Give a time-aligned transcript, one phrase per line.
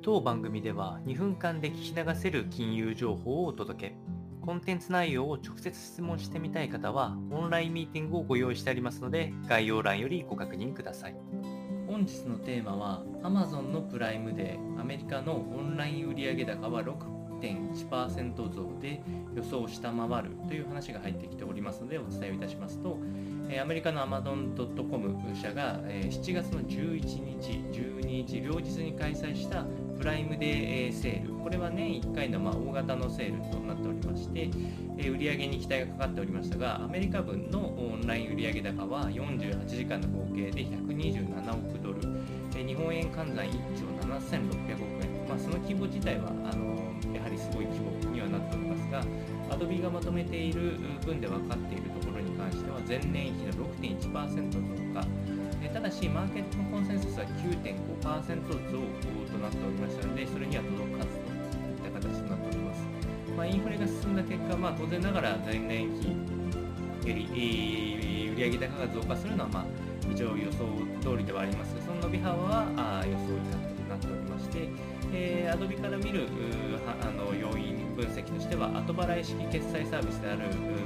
[0.00, 3.94] 当番組では2分間で聞き流せる金融情報をお届け。
[4.40, 11.16] コンテンツ内容を直接質問してみたい方は、オンラインミーティングをご用意してありますので、概要欄よりご確認ください。
[11.88, 19.02] 本日のテーマは、Amazon のプライムでアメリカのオンライン売上高は6.1%増で
[19.34, 22.98] 予想を下回るという話が入ってきておりますので、お伝えをいたしますと、
[23.56, 27.00] アメリカの Amazon.com 社が7月の11
[27.40, 29.64] 日、12日、両日に開催した
[29.98, 34.50] プライムデーセール、これは年1回の大型のセールとなっておりまして、
[34.98, 42.00] 売上に期待がかかっておりましたが、アメリカ分のオンライン売上高は48時間の合計で127億ドル、
[42.54, 46.76] 日本円換算1兆7600億円、まあ、その規模自体はあの
[47.14, 49.02] やはりすごい規模にはなっておりますが、
[49.56, 50.76] Adobe がまとめている
[51.06, 52.17] 分で分かっているところ
[52.48, 54.60] 関しては、前年比の6.1%増
[54.94, 55.06] 加、
[55.68, 58.80] ただし、マーケットのコンセンサスは9.5%増
[59.28, 62.80] となっておりましたので、それには届かずといった形となっております。
[63.36, 69.64] まあ、インフレが進んだ結果、まあ、当然ながら前年比より、えー、売上高が増加するのは、まあ、
[70.10, 70.64] 一応予想
[71.02, 74.68] 通りではありますが、その伸び幅はあ予想以下となっておりまして、
[75.12, 76.28] えー、Adobe から見る
[76.86, 80.42] あの要因分析としては、後払い式決済サービスである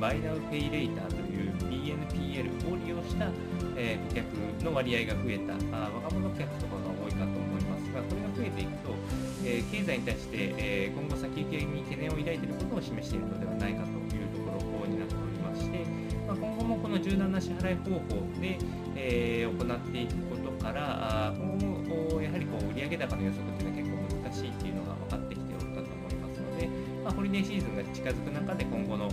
[0.00, 1.25] Buy Now Pay Later という
[2.10, 3.28] NPL を利用した、
[3.76, 8.94] え、顧客の割合が増えたあ、若者客とかが多いかと思いますが、これが増えていくと、
[9.44, 15.84] え、経済に対して、え、今後先行きに懸念を抱いていることを示しているのではないかというところになっておりまして、
[16.26, 18.58] まあ、今後もこの柔軟な支払い方法で、
[18.96, 26.68] え、行っていくことから、今後やはりこう売上高の予測というのは結構難しいっていうのが分かってきておるかと思いますので、
[27.04, 29.08] まあ、ホリデーシーズンが近づく中で今後の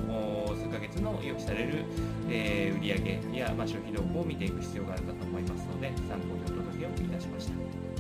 [0.56, 1.86] 数ヶ月の予期される、
[2.30, 7.93] えー、売上や、ま、消費動向を見ていく必要があるかと思いますので参考にお届けをいたしました。